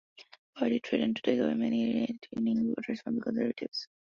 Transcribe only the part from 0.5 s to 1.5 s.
The Party threatened to take